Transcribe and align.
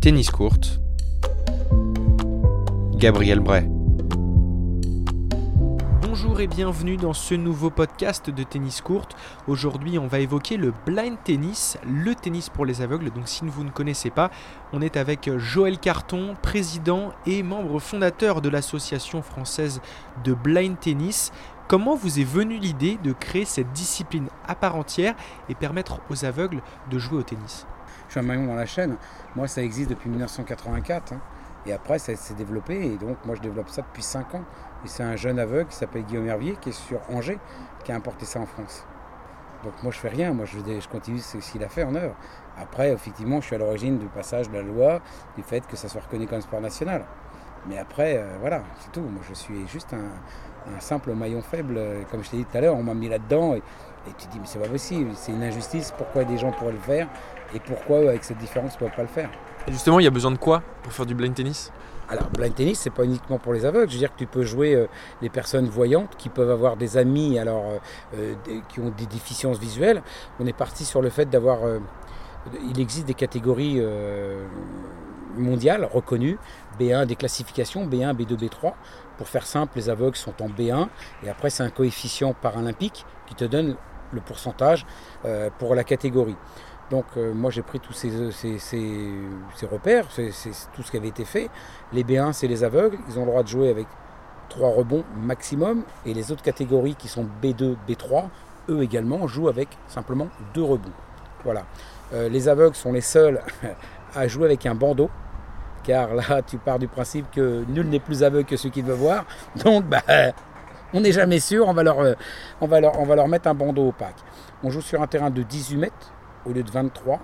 Tennis 0.00 0.30
courte. 0.30 0.78
Gabriel 2.94 3.40
Bray. 3.40 3.68
Bonjour 6.02 6.40
et 6.40 6.46
bienvenue 6.46 6.96
dans 6.96 7.12
ce 7.12 7.34
nouveau 7.34 7.70
podcast 7.70 8.30
de 8.30 8.44
tennis 8.44 8.80
courte. 8.80 9.16
Aujourd'hui, 9.48 9.98
on 9.98 10.06
va 10.06 10.20
évoquer 10.20 10.56
le 10.56 10.72
blind 10.86 11.16
tennis, 11.24 11.78
le 11.84 12.14
tennis 12.14 12.48
pour 12.48 12.64
les 12.64 12.80
aveugles. 12.80 13.10
Donc, 13.10 13.26
si 13.26 13.44
vous 13.44 13.64
ne 13.64 13.70
connaissez 13.70 14.10
pas, 14.10 14.30
on 14.72 14.80
est 14.82 14.96
avec 14.96 15.36
Joël 15.36 15.78
Carton, 15.80 16.36
président 16.42 17.12
et 17.26 17.42
membre 17.42 17.80
fondateur 17.80 18.40
de 18.40 18.48
l'association 18.48 19.20
française 19.20 19.80
de 20.22 20.32
blind 20.32 20.78
tennis. 20.78 21.32
Comment 21.68 21.96
vous 21.96 22.18
est 22.18 22.24
venue 22.24 22.56
l'idée 22.56 22.96
de 23.04 23.12
créer 23.12 23.44
cette 23.44 23.72
discipline 23.72 24.28
à 24.46 24.54
part 24.54 24.76
entière 24.76 25.14
et 25.50 25.54
permettre 25.54 26.00
aux 26.08 26.24
aveugles 26.24 26.62
de 26.90 26.98
jouer 26.98 27.18
au 27.18 27.22
tennis? 27.22 27.66
Je 28.06 28.12
suis 28.12 28.20
un 28.20 28.22
maillon 28.22 28.46
dans 28.46 28.54
la 28.54 28.64
chaîne. 28.64 28.96
Moi, 29.36 29.48
ça 29.48 29.62
existe 29.62 29.90
depuis 29.90 30.08
1984. 30.08 31.12
hein. 31.12 31.20
Et 31.66 31.74
après, 31.74 31.98
ça 31.98 32.16
s'est 32.16 32.32
développé. 32.32 32.86
Et 32.86 32.96
donc, 32.96 33.18
moi, 33.26 33.34
je 33.34 33.42
développe 33.42 33.68
ça 33.68 33.82
depuis 33.82 34.02
5 34.02 34.34
ans. 34.36 34.44
Et 34.82 34.88
c'est 34.88 35.02
un 35.02 35.16
jeune 35.16 35.38
aveugle 35.38 35.68
qui 35.68 35.76
s'appelle 35.76 36.04
Guillaume 36.04 36.26
Hervier, 36.26 36.56
qui 36.58 36.70
est 36.70 36.72
sur 36.72 37.00
Angers, 37.10 37.38
qui 37.84 37.92
a 37.92 37.96
importé 37.96 38.24
ça 38.24 38.40
en 38.40 38.46
France. 38.46 38.86
Donc, 39.62 39.74
moi, 39.82 39.92
je 39.92 39.98
fais 39.98 40.08
rien. 40.08 40.32
Moi, 40.32 40.46
je, 40.46 40.56
je 40.58 40.88
continue 40.88 41.18
ce 41.18 41.36
qu'il 41.36 41.62
a 41.62 41.68
fait 41.68 41.82
en 41.82 41.94
œuvre. 41.94 42.14
Après, 42.58 42.92
effectivement, 42.92 43.42
je 43.42 43.46
suis 43.46 43.56
à 43.56 43.58
l'origine 43.58 43.98
du 43.98 44.06
passage 44.06 44.48
de 44.48 44.54
la 44.56 44.62
loi, 44.62 45.02
du 45.36 45.42
fait 45.42 45.66
que 45.66 45.76
ça 45.76 45.86
soit 45.90 46.00
reconnu 46.00 46.26
comme 46.26 46.40
sport 46.40 46.62
national. 46.62 47.04
Mais 47.66 47.78
après, 47.78 48.16
euh, 48.18 48.36
voilà, 48.40 48.62
c'est 48.80 48.92
tout. 48.92 49.00
Moi, 49.00 49.20
je 49.28 49.34
suis 49.34 49.66
juste 49.68 49.92
un, 49.94 50.76
un 50.76 50.80
simple 50.80 51.12
maillon 51.12 51.42
faible. 51.42 51.80
Comme 52.10 52.22
je 52.24 52.30
t'ai 52.30 52.36
dit 52.38 52.44
tout 52.44 52.56
à 52.56 52.60
l'heure, 52.60 52.76
on 52.76 52.82
m'a 52.82 52.94
mis 52.94 53.08
là-dedans. 53.08 53.54
Et, 53.54 53.58
et 53.58 54.12
tu 54.16 54.26
te 54.26 54.32
dis, 54.32 54.38
mais 54.40 54.46
c'est 54.46 54.58
pas 54.60 54.68
possible. 54.68 55.10
C'est 55.14 55.32
une 55.32 55.42
injustice. 55.42 55.92
Pourquoi 55.96 56.24
des 56.24 56.38
gens 56.38 56.52
pourraient 56.52 56.72
le 56.72 56.78
faire 56.78 57.08
Et 57.54 57.60
pourquoi, 57.60 57.98
avec 57.98 58.24
cette 58.24 58.38
différence, 58.38 58.74
ils 58.74 58.84
ne 58.84 58.88
peuvent 58.88 58.96
pas 58.96 59.02
le 59.02 59.08
faire? 59.08 59.30
Et 59.66 59.72
justement, 59.72 59.98
il 60.00 60.04
y 60.04 60.06
a 60.06 60.10
besoin 60.10 60.30
de 60.30 60.38
quoi 60.38 60.62
pour 60.82 60.92
faire 60.92 61.04
du 61.06 61.14
blind 61.14 61.34
tennis? 61.34 61.72
Alors, 62.10 62.30
blind 62.30 62.54
tennis, 62.54 62.78
c'est 62.80 62.88
pas 62.88 63.04
uniquement 63.04 63.38
pour 63.38 63.52
les 63.52 63.66
aveugles. 63.66 63.88
Je 63.88 63.94
veux 63.94 63.98
dire 63.98 64.10
que 64.14 64.18
tu 64.18 64.26
peux 64.26 64.42
jouer 64.44 64.74
euh, 64.74 64.86
les 65.20 65.28
personnes 65.28 65.68
voyantes 65.68 66.16
qui 66.16 66.30
peuvent 66.30 66.50
avoir 66.50 66.78
des 66.78 66.96
amis 66.96 67.38
alors, 67.38 67.64
euh, 67.66 67.78
euh, 68.16 68.34
des- 68.46 68.62
qui 68.70 68.80
ont 68.80 68.88
des 68.96 69.04
déficiences 69.04 69.58
visuelles. 69.58 70.02
On 70.40 70.46
est 70.46 70.56
parti 70.56 70.86
sur 70.86 71.02
le 71.02 71.10
fait 71.10 71.26
d'avoir. 71.28 71.64
euh, 71.66 71.80
il 72.70 72.80
existe 72.80 73.04
des 73.06 73.12
catégories 73.14 73.78
euh, 75.38 75.42
mondiales 75.42 75.84
reconnues, 75.84 76.38
B1, 76.78 77.06
des 77.06 77.16
classifications, 77.16 77.86
B1, 77.86 78.14
B2, 78.14 78.36
B3. 78.36 78.72
Pour 79.16 79.28
faire 79.28 79.46
simple, 79.46 79.72
les 79.76 79.88
aveugles 79.90 80.16
sont 80.16 80.34
en 80.42 80.48
B1 80.48 80.88
et 81.24 81.28
après, 81.30 81.50
c'est 81.50 81.62
un 81.62 81.70
coefficient 81.70 82.34
paralympique 82.34 83.04
qui 83.26 83.34
te 83.34 83.44
donne 83.44 83.76
le 84.12 84.20
pourcentage 84.20 84.86
euh, 85.24 85.50
pour 85.58 85.74
la 85.74 85.84
catégorie. 85.84 86.36
Donc 86.90 87.04
euh, 87.18 87.34
moi 87.34 87.50
j'ai 87.50 87.60
pris 87.60 87.80
tous 87.80 87.92
ces, 87.92 88.32
ces- 88.32 88.58
ces- 88.58 89.12
ces 89.56 89.66
repères, 89.66 90.06
c'est 90.10 90.30
tout 90.72 90.82
ce 90.82 90.90
qui 90.90 90.96
avait 90.96 91.08
été 91.08 91.24
fait. 91.26 91.50
Les 91.92 92.02
B1 92.04 92.32
c'est 92.32 92.46
les 92.46 92.64
aveugles, 92.64 92.96
ils 93.10 93.18
ont 93.18 93.24
le 93.26 93.30
droit 93.30 93.42
de 93.42 93.48
jouer 93.48 93.68
avec 93.68 93.86
3 94.48 94.70
rebonds 94.70 95.04
maximum. 95.20 95.82
Et 96.06 96.14
les 96.14 96.32
autres 96.32 96.42
catégories 96.42 96.94
qui 96.94 97.08
sont 97.08 97.26
B2, 97.42 97.76
B3, 97.86 98.28
eux 98.70 98.82
également 98.82 99.26
jouent 99.26 99.48
avec 99.48 99.68
simplement 99.88 100.28
2 100.54 100.62
rebonds. 100.62 100.92
Voilà. 101.44 101.64
Euh, 102.14 102.30
les 102.30 102.48
aveugles 102.48 102.74
sont 102.76 102.92
les 102.92 103.02
seuls 103.02 103.42
à 104.14 104.26
jouer 104.26 104.46
avec 104.46 104.64
un 104.64 104.74
bandeau. 104.74 105.10
Car 105.88 106.14
là 106.14 106.42
tu 106.46 106.58
pars 106.58 106.78
du 106.78 106.86
principe 106.86 107.30
que 107.30 107.64
nul 107.66 107.88
n'est 107.88 107.98
plus 107.98 108.22
aveugle 108.22 108.44
que 108.44 108.58
ceux 108.58 108.68
qui 108.68 108.82
veulent 108.82 108.94
voir. 108.94 109.24
Donc 109.64 109.86
bah, 109.86 110.02
on 110.92 111.00
n'est 111.00 111.12
jamais 111.12 111.40
sûr, 111.40 111.66
on 111.66 111.72
va, 111.72 111.82
leur, 111.82 111.98
euh, 112.00 112.12
on, 112.60 112.66
va 112.66 112.80
leur, 112.80 113.28
mettre 113.28 113.48
un 113.48 113.54
bandeau 113.54 113.88
opaque. 113.88 114.16
On 114.62 114.70
joue 114.70 114.82
sur 114.82 115.00
un 115.00 115.06
terrain 115.06 115.30
de 115.30 115.42
18 115.42 115.76
mètres 115.78 116.12
au 116.44 116.52
lieu 116.52 116.62
de 116.62 116.70
23. 116.70 117.20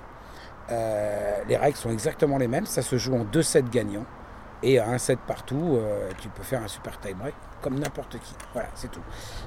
Euh, 0.70 1.32
les 1.46 1.58
règles 1.58 1.76
sont 1.76 1.90
exactement 1.90 2.38
les 2.38 2.48
mêmes. 2.48 2.64
Ça 2.64 2.80
se 2.80 2.96
joue 2.96 3.14
en 3.14 3.24
2 3.24 3.42
sets 3.42 3.64
gagnants. 3.70 4.06
Et 4.62 4.78
à 4.78 4.88
un 4.88 4.96
set 4.96 5.18
partout, 5.26 5.76
euh, 5.76 6.08
tu 6.22 6.30
peux 6.30 6.42
faire 6.42 6.62
un 6.62 6.68
super 6.68 6.98
tie 7.00 7.12
break 7.12 7.34
comme 7.60 7.78
n'importe 7.78 8.18
qui. 8.18 8.34
Voilà, 8.54 8.68
c'est 8.74 8.90
tout. 8.90 9.02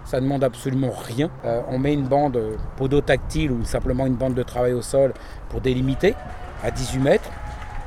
Ça 0.06 0.18
ne 0.18 0.26
demande 0.26 0.44
absolument 0.44 0.92
rien. 0.92 1.30
On 1.70 1.80
met 1.80 1.94
une 1.94 2.08
bande 2.08 2.40
podotactile 2.76 3.52
ou 3.52 3.64
simplement 3.64 4.06
une 4.08 4.16
bande 4.16 4.34
de 4.36 4.44
travail 4.44 4.74
au 4.74 4.82
sol 4.82 5.14
pour 5.50 5.62
délimiter 5.62 6.16
à 6.64 6.72
18 6.72 7.00
mètres. 7.00 7.30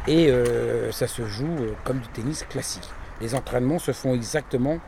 Et 0.06 0.30
euh, 0.30 0.90
ça 0.92 1.06
se 1.06 1.26
joue 1.26 1.56
euh, 1.60 1.72
comme 1.84 1.98
du 1.98 2.08
tennis 2.08 2.44
classique. 2.48 2.88
Les 3.20 3.34
entraînements 3.34 3.78
se 3.78 3.92
font 3.92 4.14
exactement 4.14 4.78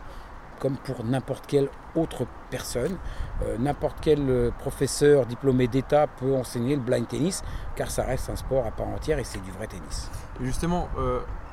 comme 0.58 0.76
pour 0.76 1.04
n'importe 1.04 1.46
quelle 1.46 1.68
autre 1.96 2.26
personne. 2.48 2.96
Euh, 3.42 3.56
n'importe 3.58 3.98
quel 4.00 4.52
professeur 4.58 5.26
diplômé 5.26 5.66
d'État 5.66 6.06
peut 6.06 6.34
enseigner 6.34 6.76
le 6.76 6.80
blind 6.80 7.06
tennis, 7.08 7.42
car 7.74 7.90
ça 7.90 8.04
reste 8.04 8.30
un 8.30 8.36
sport 8.36 8.64
à 8.66 8.70
part 8.70 8.86
entière 8.86 9.18
et 9.18 9.24
c'est 9.24 9.42
du 9.42 9.50
vrai 9.50 9.66
tennis. 9.66 10.08
Justement, 10.40 10.88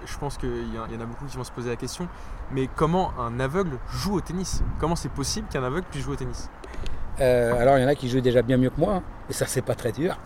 je 0.06 0.18
pense 0.20 0.38
qu'il 0.38 0.74
y, 0.74 0.78
en 0.78 1.02
a 1.02 1.06
beaucoup 1.06 1.26
qui 1.26 1.38
vont 1.38 1.44
se 1.44 1.52
poser 1.52 1.72
la 1.72 1.76
question, 1.76 2.08
mais 2.52 2.70
comment 2.76 3.12
un 3.20 3.40
aveugle 3.40 3.80
joue 3.90 4.18
au 4.18 4.22
tennis? 4.22 4.62
Comment 4.78 4.96
c'est 4.96 5.12
possible 5.12 5.48
qu'un 5.50 5.64
aveugle 5.64 5.88
puisse 5.90 6.04
jouer 6.04 6.14
au 6.14 6.18
tennis? 6.18 6.50
Alors 7.20 7.80
il 7.80 7.82
y 7.82 7.86
en 7.86 7.90
a 7.90 7.96
qui 7.96 8.08
jouent 8.10 8.22
déjà 8.22 8.44
bien 8.44 8.58
mieux 8.58 8.70
que 8.70 8.80
moi, 8.80 8.98
hein, 8.98 9.04
et 9.28 9.34
ça 9.34 9.48
c'est 9.48 9.64
pas 9.64 9.76
très 9.76 9.92
dur. 9.92 10.20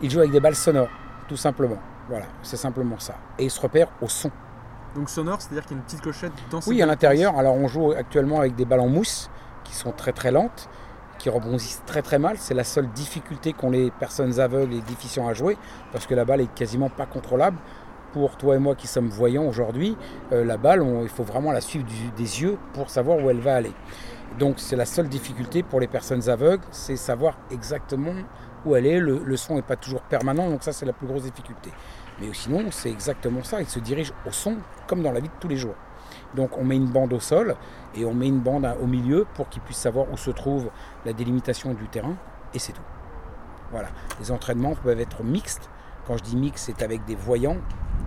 Ils 0.00 0.10
jouent 0.10 0.20
avec 0.20 0.32
des 0.32 0.40
balles 0.40 0.56
sonores, 0.56 0.88
tout 1.28 1.36
simplement. 1.36 1.78
Voilà, 2.08 2.26
c'est 2.42 2.56
simplement 2.56 2.98
ça. 2.98 3.14
Et 3.38 3.44
ils 3.44 3.50
se 3.50 3.60
repèrent 3.60 3.88
au 4.00 4.08
son. 4.08 4.30
Donc 4.94 5.08
sonore, 5.08 5.40
c'est-à-dire 5.40 5.62
qu'il 5.64 5.72
y 5.72 5.74
a 5.74 5.78
une 5.78 5.84
petite 5.84 6.00
clochette 6.02 6.32
dans 6.50 6.60
Oui, 6.66 6.82
à 6.82 6.86
l'intérieur. 6.86 7.38
Alors 7.38 7.54
on 7.54 7.68
joue 7.68 7.92
actuellement 7.92 8.40
avec 8.40 8.54
des 8.54 8.64
balles 8.64 8.80
en 8.80 8.88
mousse 8.88 9.30
qui 9.64 9.74
sont 9.74 9.92
très 9.92 10.12
très 10.12 10.30
lentes, 10.30 10.68
qui 11.18 11.30
rebondissent 11.30 11.82
très 11.86 12.02
très 12.02 12.18
mal. 12.18 12.36
C'est 12.38 12.54
la 12.54 12.64
seule 12.64 12.88
difficulté 12.88 13.52
qu'ont 13.54 13.70
les 13.70 13.90
personnes 13.90 14.38
aveugles 14.40 14.74
et 14.74 14.80
déficients 14.82 15.28
à 15.28 15.32
jouer, 15.34 15.56
parce 15.92 16.06
que 16.06 16.14
la 16.14 16.24
balle 16.24 16.40
est 16.42 16.52
quasiment 16.54 16.90
pas 16.90 17.06
contrôlable. 17.06 17.56
Pour 18.12 18.36
toi 18.36 18.56
et 18.56 18.58
moi 18.58 18.74
qui 18.74 18.86
sommes 18.86 19.08
voyants 19.08 19.44
aujourd'hui, 19.44 19.96
euh, 20.32 20.44
la 20.44 20.58
balle, 20.58 20.82
on- 20.82 21.02
il 21.02 21.08
faut 21.08 21.22
vraiment 21.22 21.50
la 21.52 21.62
suivre 21.62 21.86
du- 21.86 22.10
des 22.10 22.42
yeux 22.42 22.58
pour 22.74 22.90
savoir 22.90 23.16
où 23.16 23.30
elle 23.30 23.40
va 23.40 23.54
aller. 23.54 23.72
Donc 24.38 24.54
c'est 24.58 24.76
la 24.76 24.86
seule 24.86 25.08
difficulté 25.08 25.62
pour 25.62 25.78
les 25.80 25.86
personnes 25.86 26.28
aveugles, 26.28 26.64
c'est 26.70 26.96
savoir 26.96 27.36
exactement 27.50 28.14
où 28.64 28.74
elle 28.74 28.86
est. 28.86 28.98
Le, 28.98 29.36
son 29.36 29.56
n'est 29.56 29.62
pas 29.62 29.76
toujours 29.76 30.02
permanent, 30.02 30.48
donc 30.48 30.62
ça 30.62 30.72
c'est 30.72 30.86
la 30.86 30.92
plus 30.92 31.06
grosse 31.06 31.24
difficulté. 31.24 31.70
Mais 32.20 32.32
sinon, 32.32 32.70
c'est 32.70 32.90
exactement 32.90 33.42
ça. 33.42 33.60
Ils 33.60 33.68
se 33.68 33.78
dirigent 33.78 34.14
au 34.26 34.32
son 34.32 34.56
comme 34.86 35.02
dans 35.02 35.12
la 35.12 35.20
vie 35.20 35.28
de 35.28 35.34
tous 35.40 35.48
les 35.48 35.56
jours. 35.56 35.74
Donc 36.34 36.56
on 36.56 36.64
met 36.64 36.76
une 36.76 36.88
bande 36.88 37.12
au 37.12 37.20
sol 37.20 37.56
et 37.94 38.04
on 38.04 38.14
met 38.14 38.28
une 38.28 38.40
bande 38.40 38.66
au 38.80 38.86
milieu 38.86 39.26
pour 39.34 39.48
qu'ils 39.48 39.62
puissent 39.62 39.78
savoir 39.78 40.10
où 40.10 40.16
se 40.16 40.30
trouve 40.30 40.70
la 41.04 41.12
délimitation 41.12 41.74
du 41.74 41.88
terrain 41.88 42.16
et 42.54 42.58
c'est 42.58 42.72
tout. 42.72 42.82
Voilà. 43.70 43.88
Les 44.20 44.30
entraînements 44.30 44.74
peuvent 44.74 45.00
être 45.00 45.22
mixtes. 45.22 45.68
Quand 46.06 46.16
je 46.16 46.22
dis 46.22 46.36
mixte, 46.36 46.66
c'est 46.66 46.82
avec 46.82 47.04
des 47.04 47.14
voyants 47.14 47.58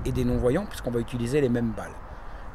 et 0.06 0.12
des 0.12 0.26
non-voyants 0.26 0.66
puisqu'on 0.66 0.92
va 0.92 1.00
utiliser 1.00 1.40
les 1.42 1.50
mêmes 1.50 1.72
balles. 1.72 1.94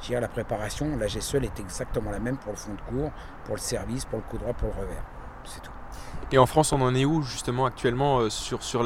Dire, 0.03 0.21
la 0.21 0.29
préparation, 0.29 0.97
la 0.99 1.07
gestuelle 1.07 1.45
est 1.45 1.61
exactement 1.61 2.11
la 2.11 2.19
même 2.19 2.37
pour 2.37 2.53
le 2.53 2.59
fond 2.59 2.73
de 2.73 2.81
cours, 2.81 3.11
pour 3.45 3.55
le 3.55 3.61
service, 3.61 4.05
pour 4.05 4.19
le 4.19 4.25
coup 4.25 4.39
droit, 4.39 4.55
pour 4.55 4.69
le 4.69 4.81
revers. 4.81 5.05
C'est 5.45 5.63
tout. 5.63 5.73
Et 6.33 6.39
en 6.39 6.47
France, 6.47 6.73
on 6.73 6.81
en 6.81 6.95
est 6.95 7.05
où 7.05 7.23
justement 7.23 7.67
actuellement 7.67 8.21
euh, 8.21 8.31
sur, 8.31 8.83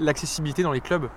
l'accessibilité 0.00 0.62
dans 0.62 0.72
les 0.72 0.80
clubs 0.80 1.08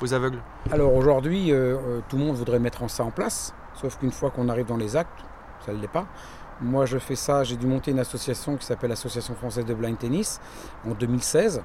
aux 0.00 0.14
aveugles? 0.14 0.38
Alors 0.70 0.94
aujourd'hui, 0.94 1.50
euh, 1.50 1.76
euh, 1.76 2.00
tout 2.08 2.16
le 2.16 2.24
monde 2.24 2.36
voudrait 2.36 2.60
mettre 2.60 2.88
ça 2.88 3.04
en 3.04 3.10
place, 3.10 3.52
sauf 3.74 3.98
qu'une 3.98 4.12
fois 4.12 4.30
qu'on 4.30 4.48
arrive 4.48 4.66
dans 4.66 4.76
les 4.76 4.96
actes, 4.96 5.24
ça 5.66 5.72
ne 5.72 5.80
l'est 5.80 5.88
pas. 5.88 6.06
Moi, 6.60 6.86
je 6.86 6.98
fais 6.98 7.14
ça, 7.14 7.44
j'ai 7.44 7.56
dû 7.56 7.66
monter 7.66 7.90
une 7.92 8.00
association 8.00 8.56
qui 8.56 8.66
s'appelle 8.66 8.90
l'Association 8.90 9.34
française 9.34 9.64
de 9.64 9.74
blind 9.74 9.98
tennis 9.98 10.40
en 10.86 10.92
2016. 10.92 11.62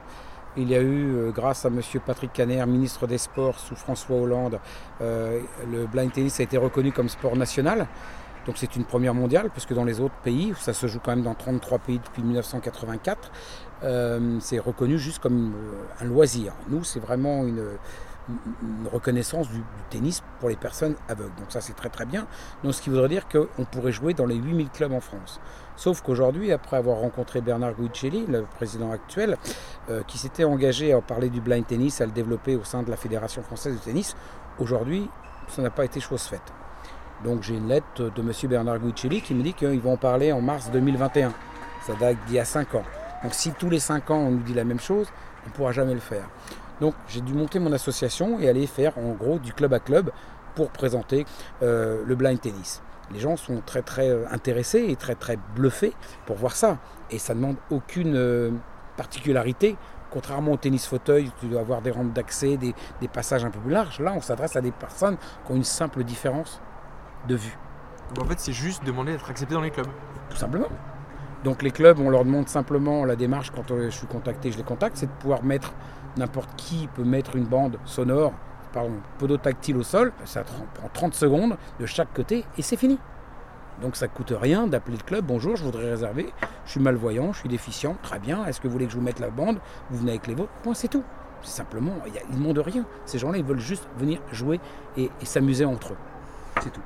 Il 0.55 0.69
y 0.69 0.75
a 0.75 0.81
eu, 0.81 1.15
euh, 1.15 1.31
grâce 1.31 1.65
à 1.65 1.71
Monsieur 1.71 1.99
Patrick 1.99 2.31
Caner, 2.31 2.63
ministre 2.67 3.07
des 3.07 3.17
Sports 3.17 3.57
sous 3.57 3.75
François 3.75 4.17
Hollande, 4.17 4.59
euh, 5.01 5.39
le 5.71 5.87
blind 5.87 6.11
tennis 6.11 6.39
a 6.39 6.43
été 6.43 6.57
reconnu 6.57 6.91
comme 6.91 7.09
sport 7.09 7.35
national. 7.35 7.87
Donc 8.45 8.57
c'est 8.57 8.75
une 8.75 8.83
première 8.83 9.15
mondiale, 9.15 9.49
puisque 9.49 9.73
dans 9.73 9.85
les 9.85 9.99
autres 9.99 10.13
pays, 10.23 10.53
ça 10.59 10.73
se 10.73 10.85
joue 10.85 10.99
quand 11.03 11.11
même 11.11 11.23
dans 11.23 11.33
33 11.33 11.79
pays 11.79 11.97
depuis 11.97 12.21
1984, 12.21 13.31
euh, 13.83 14.37
c'est 14.41 14.59
reconnu 14.59 14.99
juste 14.99 15.19
comme 15.19 15.53
un 15.99 16.05
loisir. 16.05 16.53
Nous, 16.69 16.83
c'est 16.83 16.99
vraiment 16.99 17.45
une, 17.45 17.63
une 18.29 18.87
reconnaissance 18.91 19.49
du, 19.49 19.61
tennis 19.89 20.23
pour 20.39 20.49
les 20.49 20.55
personnes 20.55 20.95
aveugles. 21.09 21.35
Donc 21.37 21.47
ça, 21.49 21.61
c'est 21.61 21.73
très 21.73 21.89
très 21.89 22.05
bien. 22.05 22.25
Donc 22.63 22.73
ce 22.73 22.81
qui 22.81 22.89
voudrait 22.89 23.09
dire 23.09 23.27
qu'on 23.27 23.65
pourrait 23.65 23.91
jouer 23.91 24.13
dans 24.13 24.25
les 24.25 24.35
8000 24.35 24.69
clubs 24.69 24.93
en 24.93 25.01
France. 25.01 25.39
Sauf 25.75 26.01
qu'aujourd'hui, 26.01 26.51
après 26.51 26.77
avoir 26.77 26.97
rencontré 26.97 27.41
Bernard 27.41 27.73
Guicelli, 27.73 28.25
le 28.27 28.43
président 28.43 28.91
actuel, 28.91 29.37
euh, 29.89 30.01
qui 30.07 30.17
s'était 30.17 30.43
engagé 30.43 30.93
à 30.93 31.01
parler 31.01 31.29
du 31.29 31.41
blind 31.41 31.65
tennis, 31.65 31.99
à 32.01 32.05
le 32.05 32.11
développer 32.11 32.55
au 32.55 32.63
sein 32.63 32.83
de 32.83 32.89
la 32.89 32.97
Fédération 32.97 33.41
française 33.41 33.75
de 33.75 33.79
tennis, 33.79 34.15
aujourd'hui, 34.59 35.09
ça 35.47 35.61
n'a 35.61 35.69
pas 35.69 35.85
été 35.85 35.99
chose 35.99 36.23
faite. 36.23 36.53
Donc 37.23 37.43
j'ai 37.43 37.55
une 37.55 37.67
lettre 37.67 38.11
de 38.13 38.21
M. 38.21 38.31
Bernard 38.49 38.79
Guicelli 38.79 39.21
qui 39.21 39.33
me 39.33 39.43
dit 39.43 39.53
qu'ils 39.53 39.79
vont 39.79 39.93
en 39.93 39.97
parler 39.97 40.31
en 40.31 40.41
mars 40.41 40.69
2021. 40.71 41.31
Ça 41.85 41.93
date 41.99 42.17
d'il 42.27 42.35
y 42.35 42.39
a 42.39 42.45
5 42.45 42.75
ans. 42.75 42.83
Donc 43.23 43.33
si 43.33 43.51
tous 43.51 43.69
les 43.69 43.79
5 43.79 44.11
ans 44.11 44.17
on 44.17 44.31
nous 44.31 44.43
dit 44.43 44.53
la 44.53 44.63
même 44.63 44.79
chose, 44.79 45.07
on 45.45 45.49
ne 45.49 45.53
pourra 45.53 45.71
jamais 45.71 45.93
le 45.93 45.99
faire. 45.99 46.27
Donc 46.81 46.95
j'ai 47.07 47.21
dû 47.21 47.33
monter 47.33 47.59
mon 47.59 47.71
association 47.71 48.39
et 48.39 48.49
aller 48.49 48.67
faire 48.67 48.97
en 48.97 49.11
gros 49.11 49.39
du 49.39 49.53
club 49.53 49.73
à 49.73 49.79
club 49.79 50.11
pour 50.55 50.69
présenter 50.69 51.25
euh, 51.61 52.03
le 52.05 52.15
blind 52.15 52.39
tennis. 52.39 52.81
Les 53.11 53.19
gens 53.19 53.37
sont 53.37 53.61
très 53.65 53.81
très 53.81 54.09
euh, 54.09 54.25
intéressés 54.31 54.85
et 54.89 54.95
très 54.95 55.15
très 55.15 55.37
bluffés 55.55 55.93
pour 56.25 56.35
voir 56.35 56.55
ça. 56.55 56.77
Et 57.11 57.19
ça 57.19 57.33
ne 57.33 57.41
demande 57.41 57.57
aucune 57.69 58.15
euh, 58.15 58.51
particularité 58.97 59.75
Contrairement 60.13 60.51
au 60.51 60.57
tennis 60.57 60.85
fauteuil, 60.85 61.31
tu 61.39 61.47
dois 61.47 61.61
avoir 61.61 61.81
des 61.81 61.89
rampes 61.89 62.13
d'accès, 62.13 62.55
des, 62.55 62.75
des 63.01 63.07
passages 63.07 63.43
un 63.43 63.49
peu 63.49 63.59
plus 63.59 63.71
larges. 63.71 63.99
Là, 63.99 64.13
on 64.15 64.21
s'adresse 64.21 64.55
à 64.55 64.61
des 64.61 64.71
personnes 64.71 65.17
qui 65.17 65.51
ont 65.51 65.55
une 65.55 65.63
simple 65.63 66.03
différence 66.03 66.61
de 67.27 67.33
vue, 67.35 67.57
Donc 68.13 68.25
en 68.25 68.27
fait, 68.27 68.39
c'est 68.39 68.53
juste 68.53 68.83
demander 68.83 69.13
d'être 69.13 69.27
accepté 69.31 69.55
dans 69.55 69.61
les 69.61 69.71
clubs. 69.71 69.87
tout 70.29 70.37
simplement. 70.37 70.67
Donc 71.43 71.61
les 71.61 71.71
clubs, 71.71 71.99
on 71.99 72.09
leur 72.09 72.23
demande 72.23 72.47
simplement 72.47 73.03
la 73.03 73.17
démarche 73.17 73.51
quand 73.51 73.69
euh, 73.71 73.89
je 73.89 73.97
suis 73.97 74.07
contacté, 74.07 74.51
je 74.51 74.57
les 74.57 74.63
contacte, 74.63 74.95
c'est 74.95 75.07
de 75.07 75.11
pouvoir 75.11 75.43
mettre 75.43 75.73
n'importe 76.15 76.49
qui 76.55 76.87
peut 76.95 77.03
mettre 77.03 77.35
une 77.35 77.43
bande 77.43 77.77
sonore, 77.83 78.33
pardon, 78.71 78.93
podotactile 79.19 79.75
au 79.75 79.83
sol. 79.83 80.13
Ça 80.23 80.43
prend 80.43 80.89
30 80.93 81.13
secondes 81.13 81.57
de 81.79 81.85
chaque 81.85 82.13
côté 82.13 82.45
et 82.57 82.61
c'est 82.61 82.77
fini. 82.77 82.97
Donc 83.81 83.97
ça 83.97 84.07
ne 84.07 84.11
coûte 84.11 84.33
rien 84.39 84.67
d'appeler 84.67 84.95
le 84.95 85.03
club. 85.03 85.25
Bonjour, 85.25 85.57
je 85.57 85.63
voudrais 85.65 85.89
réserver. 85.89 86.31
Je 86.65 86.71
suis 86.71 86.79
malvoyant, 86.79 87.33
je 87.33 87.39
suis 87.39 87.49
déficient. 87.49 87.97
Très 88.03 88.19
bien. 88.19 88.45
Est-ce 88.45 88.61
que 88.61 88.67
vous 88.67 88.73
voulez 88.73 88.85
que 88.85 88.91
je 88.91 88.97
vous 88.97 89.03
mette 89.03 89.19
la 89.19 89.29
bande? 89.29 89.59
Vous 89.89 89.97
venez 89.97 90.11
avec 90.11 90.27
les 90.27 90.35
vôtres? 90.35 90.51
Point, 90.61 90.75
c'est 90.75 90.87
tout. 90.87 91.03
C'est 91.41 91.57
simplement, 91.57 91.91
ils 92.05 92.33
ne 92.33 92.37
demandent 92.37 92.59
rien. 92.59 92.85
Ces 93.05 93.19
gens-là, 93.19 93.37
ils 93.37 93.43
veulent 93.43 93.59
juste 93.59 93.85
venir 93.97 94.21
jouer 94.31 94.61
et 94.95 95.09
s'amuser 95.23 95.65
entre 95.65 95.91
eux. 95.91 95.97
C'est 96.61 96.71
tout. 96.71 96.81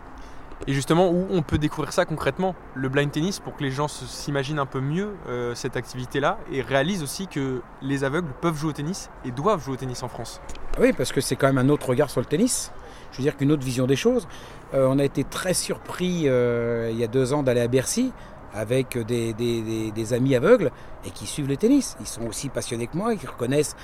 Et 0.65 0.73
justement, 0.73 1.09
où 1.11 1.27
on 1.29 1.41
peut 1.43 1.57
découvrir 1.59 1.93
ça 1.93 2.05
concrètement 2.05 2.55
Le 2.73 2.89
blind 2.89 3.11
tennis, 3.11 3.39
pour 3.39 3.55
que 3.55 3.63
les 3.63 3.71
gens 3.71 3.87
s'imaginent 3.87 4.59
un 4.59 4.65
peu 4.65 4.79
mieux 4.81 5.09
euh, 5.29 5.53
cette 5.53 5.77
activité-là 5.77 6.39
et 6.51 6.61
réalisent 6.61 7.03
aussi 7.03 7.27
que 7.27 7.61
les 7.81 8.03
aveugles 8.03 8.31
peuvent 8.41 8.57
jouer 8.57 8.71
au 8.71 8.73
tennis 8.73 9.09
et 9.23 9.31
doivent 9.31 9.63
jouer 9.63 9.75
au 9.75 9.77
tennis 9.77 10.01
en 10.03 10.07
France. 10.07 10.41
Oui, 10.79 10.93
parce 10.93 11.11
que 11.11 11.21
c'est 11.21 11.35
quand 11.35 11.47
même 11.47 11.59
un 11.59 11.69
autre 11.69 11.87
regard 11.89 12.09
sur 12.09 12.21
le 12.21 12.25
tennis. 12.25 12.71
Je 13.11 13.17
veux 13.17 13.23
dire 13.23 13.37
qu'une 13.37 13.51
autre 13.51 13.63
vision 13.63 13.85
des 13.85 13.95
choses. 13.95 14.27
Euh, 14.73 14.87
on 14.89 14.99
a 14.99 15.03
été 15.03 15.23
très 15.23 15.53
surpris 15.53 16.23
euh, 16.25 16.89
il 16.91 16.97
y 16.97 17.03
a 17.03 17.07
deux 17.07 17.33
ans 17.33 17.43
d'aller 17.43 17.61
à 17.61 17.67
Bercy 17.67 18.11
avec 18.53 18.97
des, 18.97 19.33
des- 19.33 20.13
amis 20.13 20.35
aveugles 20.35 20.71
et 21.05 21.11
qui 21.11 21.27
suivent 21.27 21.47
le 21.47 21.57
tennis. 21.57 21.95
Ils 21.99 22.07
sont 22.07 22.25
aussi 22.25 22.49
passionnés 22.49 22.87
que 22.87 22.97
moi, 22.97 23.13
ils 23.13 23.27
reconnaissent 23.29 23.75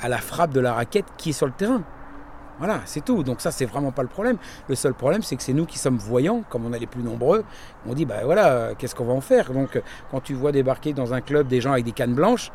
à 0.00 0.08
la 0.08 0.18
frappe 0.18 0.50
de 0.52 0.60
la 0.60 0.72
raquette 0.74 1.06
qui 1.16 1.30
est 1.30 1.32
sur 1.32 1.46
le 1.46 1.52
terrain. 1.52 1.82
Voilà, 2.58 2.80
c'est 2.86 3.04
tout. 3.04 3.22
Donc 3.22 3.40
ça, 3.40 3.50
c'est 3.50 3.66
vraiment 3.66 3.92
pas 3.92 4.02
le 4.02 4.08
problème. 4.08 4.38
Le 4.68 4.74
seul 4.74 4.94
problème, 4.94 5.22
c'est 5.22 5.36
que 5.36 5.42
c'est 5.42 5.52
nous 5.52 5.66
qui 5.66 5.78
sommes 5.78 5.98
voyants, 5.98 6.42
comme 6.48 6.64
on 6.64 6.72
est 6.72 6.78
les 6.78 6.86
plus 6.86 7.02
nombreux. 7.02 7.44
On 7.86 7.94
dit, 7.94 8.06
bah 8.06 8.20
voilà, 8.24 8.46
euh, 8.52 8.74
qu'est-ce 8.78 8.94
qu'on 8.94 9.04
va 9.04 9.12
en 9.12 9.20
faire? 9.20 9.52
Donc, 9.52 9.76
euh, 9.76 9.80
quand 10.10 10.20
tu 10.20 10.34
vois 10.34 10.52
débarquer 10.52 10.92
dans 10.92 11.12
un 11.12 11.20
club 11.20 11.48
des 11.48 11.60
gens 11.60 11.72
avec 11.72 11.84
des 11.84 11.92
cannes 11.92 12.14
blanches, 12.14 12.50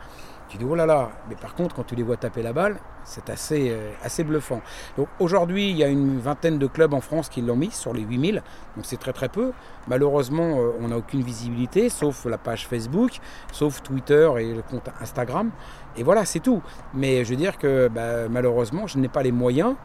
tu 0.52 0.58
dis, 0.58 0.66
oh 0.70 0.76
là 0.76 0.86
là. 0.86 1.12
Mais 1.30 1.36
par 1.36 1.56
contre, 1.56 1.76
quand 1.76 1.84
tu 1.84 1.96
les 1.96 2.04
vois 2.04 2.18
taper 2.18 2.44
la 2.44 2.52
balle, 2.52 2.78
c'est 3.06 3.30
assez, 3.30 3.70
euh, 3.72 3.92
assez 4.04 4.24
bluffant. 4.24 4.62
Donc 4.98 5.08
aujourd'hui, 5.20 5.70
il 5.70 5.78
y 5.78 5.84
a 5.84 5.88
une 5.88 6.20
vingtaine 6.20 6.60
de 6.60 6.68
clubs 6.68 6.94
en 6.94 7.00
France 7.00 7.30
qui 7.30 7.42
l'ont 7.42 7.56
mis 7.56 7.72
sur 7.72 7.94
les 7.94 8.02
8000. 8.02 8.44
Donc 8.76 8.86
c'est 8.86 9.00
très 9.00 9.14
très 9.14 9.30
peu. 9.30 9.54
Malheureusement, 9.88 10.60
euh, 10.60 10.72
on 10.82 10.90
n'a 10.90 10.98
aucune 10.98 11.22
visibilité, 11.22 11.88
sauf 11.90 12.26
la 12.26 12.38
page 12.38 12.68
Facebook, 12.68 13.20
sauf 13.54 13.82
Twitter 13.82 14.30
et 14.40 14.54
le 14.54 14.62
compte 14.62 14.90
Instagram. 15.00 15.52
Et 15.96 16.04
voilà, 16.04 16.26
c'est 16.26 16.42
tout. 16.42 16.62
Mais 16.94 17.24
je 17.24 17.30
veux 17.30 17.38
dire 17.38 17.58
que 17.58 17.88
bah, 17.88 18.28
malheureusement, 18.30 18.88
je 18.88 18.98
n'ai 18.98 19.10
pas 19.10 19.24
les 19.24 19.32
moyens 19.32 19.76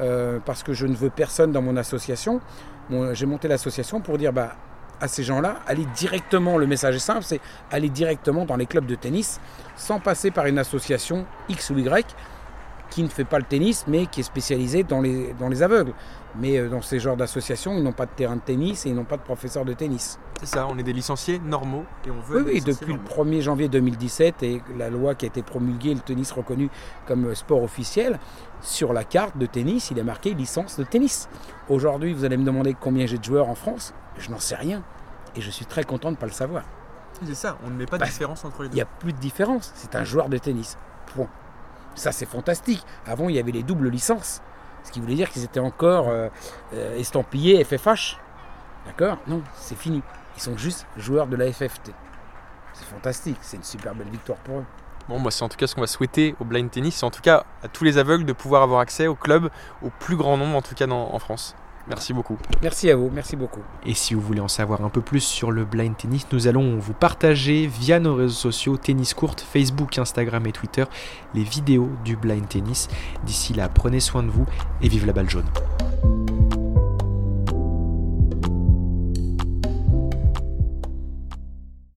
euh, 0.00 0.40
parce 0.44 0.64
que 0.64 0.72
je 0.72 0.86
ne 0.86 0.94
veux 0.94 1.10
personne 1.10 1.52
dans 1.52 1.62
mon 1.62 1.76
association. 1.76 2.40
J'ai 3.12 3.26
monté 3.26 3.48
l'association 3.48 4.00
pour 4.00 4.16
dire 4.16 4.32
bah, 4.32 4.54
à 5.00 5.08
ces 5.08 5.22
gens-là, 5.22 5.56
allez 5.66 5.86
directement, 5.94 6.58
le 6.58 6.66
message 6.66 6.96
est 6.96 7.00
simple, 7.00 7.22
c'est 7.22 7.40
aller 7.70 7.88
directement 7.88 8.44
dans 8.44 8.56
les 8.56 8.66
clubs 8.66 8.86
de 8.86 8.94
tennis 8.94 9.40
sans 9.76 10.00
passer 10.00 10.30
par 10.30 10.46
une 10.46 10.58
association 10.58 11.26
X 11.48 11.70
ou 11.70 11.78
Y 11.78 12.14
qui 12.90 13.02
ne 13.02 13.08
fait 13.08 13.24
pas 13.24 13.38
le 13.38 13.44
tennis 13.44 13.84
mais 13.88 14.06
qui 14.06 14.20
est 14.20 14.24
spécialisée 14.24 14.82
dans 14.84 15.00
les, 15.00 15.34
dans 15.38 15.48
les 15.48 15.62
aveugles. 15.62 15.92
Mais 16.38 16.58
euh, 16.58 16.68
dans 16.68 16.82
ces 16.82 16.98
genres 16.98 17.16
d'associations, 17.16 17.72
ils 17.76 17.82
n'ont 17.82 17.92
pas 17.92 18.04
de 18.06 18.10
terrain 18.10 18.36
de 18.36 18.40
tennis 18.40 18.84
et 18.86 18.90
ils 18.90 18.94
n'ont 18.94 19.04
pas 19.04 19.16
de 19.16 19.22
professeur 19.22 19.64
de 19.64 19.72
tennis. 19.72 20.18
C'est 20.40 20.46
ça, 20.46 20.66
on 20.70 20.76
est 20.78 20.82
des 20.82 20.92
licenciés 20.92 21.38
normaux 21.38 21.84
et 22.06 22.10
on 22.10 22.20
veut 22.20 22.42
Oui, 22.42 22.52
oui, 22.54 22.60
depuis 22.60 22.92
le 22.92 22.98
normaux. 22.98 23.24
1er 23.24 23.40
janvier 23.40 23.68
2017 23.68 24.42
et 24.42 24.62
la 24.76 24.90
loi 24.90 25.14
qui 25.14 25.24
a 25.24 25.28
été 25.28 25.42
promulguée, 25.42 25.94
le 25.94 26.00
tennis 26.00 26.30
reconnu 26.32 26.68
comme 27.06 27.34
sport 27.34 27.62
officiel, 27.62 28.18
sur 28.60 28.92
la 28.92 29.04
carte 29.04 29.38
de 29.38 29.46
tennis, 29.46 29.90
il 29.90 29.98
est 29.98 30.02
marqué 30.04 30.34
licence 30.34 30.78
de 30.78 30.84
tennis. 30.84 31.28
Aujourd'hui, 31.70 32.12
vous 32.12 32.24
allez 32.24 32.36
me 32.36 32.44
demander 32.44 32.76
combien 32.78 33.06
j'ai 33.06 33.16
de 33.18 33.24
joueurs 33.24 33.48
en 33.48 33.54
France, 33.54 33.94
je 34.18 34.30
n'en 34.30 34.38
sais 34.38 34.56
rien. 34.56 34.82
Et 35.36 35.40
je 35.40 35.50
suis 35.50 35.66
très 35.66 35.84
content 35.84 36.08
de 36.08 36.16
ne 36.16 36.20
pas 36.20 36.26
le 36.26 36.32
savoir. 36.32 36.64
C'est 37.24 37.34
ça, 37.34 37.56
on 37.66 37.70
ne 37.70 37.76
met 37.76 37.86
pas 37.86 37.96
de 37.96 38.02
Bah, 38.02 38.06
différence 38.08 38.44
entre 38.44 38.62
les 38.62 38.68
Il 38.68 38.70
deux. 38.72 38.74
n'y 38.76 38.82
a 38.82 38.86
plus 38.86 39.14
de 39.14 39.18
différence, 39.18 39.72
c'est 39.74 39.94
un 39.96 40.04
joueur 40.04 40.28
de 40.28 40.36
tennis. 40.36 40.76
Point. 41.14 41.28
Ça, 41.96 42.12
c'est 42.12 42.26
fantastique. 42.26 42.84
Avant, 43.06 43.28
il 43.28 43.34
y 43.34 43.38
avait 43.38 43.52
les 43.52 43.62
doubles 43.62 43.88
licences, 43.88 44.42
ce 44.84 44.92
qui 44.92 45.00
voulait 45.00 45.14
dire 45.14 45.30
qu'ils 45.30 45.44
étaient 45.44 45.60
encore 45.60 46.08
euh, 46.08 46.28
euh, 46.74 46.96
estampillés 46.98 47.64
FFH. 47.64 48.18
D'accord? 48.86 49.18
Non, 49.26 49.42
c'est 49.54 49.76
fini. 49.76 50.02
Ils 50.36 50.42
sont 50.42 50.56
juste 50.56 50.86
joueurs 50.96 51.26
de 51.26 51.36
la 51.36 51.50
FFT. 51.50 51.92
C'est 52.74 52.84
fantastique, 52.84 53.38
c'est 53.40 53.56
une 53.56 53.64
super 53.64 53.94
belle 53.94 54.10
victoire 54.10 54.38
pour 54.38 54.58
eux. 54.58 54.64
Bon, 55.08 55.18
moi, 55.18 55.30
c'est 55.30 55.42
en 55.42 55.48
tout 55.48 55.56
cas 55.56 55.66
ce 55.66 55.74
qu'on 55.74 55.80
va 55.80 55.86
souhaiter 55.86 56.36
au 56.40 56.44
blind 56.44 56.70
tennis, 56.70 56.96
c'est 56.96 57.06
en 57.06 57.10
tout 57.10 57.22
cas 57.22 57.44
à 57.62 57.68
tous 57.68 57.84
les 57.84 57.96
aveugles 57.96 58.26
de 58.26 58.32
pouvoir 58.32 58.62
avoir 58.62 58.80
accès 58.80 59.06
au 59.06 59.14
club 59.14 59.50
au 59.82 59.90
plus 59.98 60.16
grand 60.16 60.36
nombre, 60.36 60.56
en 60.56 60.62
tout 60.62 60.74
cas 60.74 60.86
en 60.86 61.18
France. 61.18 61.56
Merci 61.88 62.12
beaucoup. 62.12 62.36
Merci 62.62 62.90
à 62.90 62.96
vous, 62.96 63.10
merci 63.12 63.36
beaucoup. 63.36 63.60
Et 63.84 63.94
si 63.94 64.14
vous 64.14 64.20
voulez 64.20 64.40
en 64.40 64.48
savoir 64.48 64.84
un 64.84 64.88
peu 64.88 65.00
plus 65.00 65.20
sur 65.20 65.52
le 65.52 65.64
blind 65.64 65.96
tennis, 65.96 66.26
nous 66.32 66.48
allons 66.48 66.78
vous 66.78 66.94
partager 66.94 67.66
via 67.66 68.00
nos 68.00 68.14
réseaux 68.14 68.34
sociaux 68.34 68.76
Tennis 68.76 69.14
Court, 69.14 69.36
Facebook, 69.38 69.98
Instagram 69.98 70.46
et 70.46 70.52
Twitter 70.52 70.84
les 71.34 71.44
vidéos 71.44 71.90
du 72.04 72.16
blind 72.16 72.48
tennis. 72.48 72.88
D'ici 73.24 73.54
là, 73.54 73.68
prenez 73.68 74.00
soin 74.00 74.22
de 74.22 74.30
vous 74.30 74.46
et 74.82 74.88
vive 74.88 75.06
la 75.06 75.12
balle 75.12 75.30
jaune. 75.30 75.46